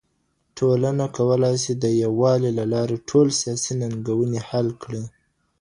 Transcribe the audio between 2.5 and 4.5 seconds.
له لاري ټولې سياسي ننګونې